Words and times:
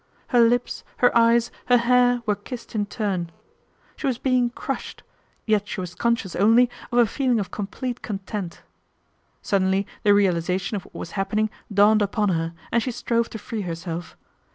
Her 0.29 0.39
lips, 0.39 0.83
her 0.97 1.15
eyes, 1.15 1.51
her 1.67 1.77
hair, 1.77 2.23
were 2.25 2.33
kissed 2.33 2.73
in 2.73 2.87
turn. 2.87 3.31
She 3.95 4.07
was 4.07 4.17
being 4.17 4.49
crushed; 4.49 5.03
yet 5.45 5.67
she 5.67 5.79
was 5.79 5.93
conscious 5.93 6.35
only 6.35 6.71
of 6.91 6.97
a 6.97 7.05
feeling 7.05 7.39
of 7.39 7.51
complete 7.51 8.01
con 8.01 8.17
tent. 8.17 8.63
Suddenly 9.43 9.85
the 10.01 10.15
realisation 10.15 10.75
of 10.75 10.85
what 10.85 10.95
was 10.95 11.11
happening 11.11 11.51
dawned 11.71 12.01
upon 12.01 12.29
her, 12.29 12.55
and 12.71 12.81
she 12.81 12.89
strove 12.89 13.29
to 13.29 13.37
free 13.37 13.61
herself. 13.61 14.17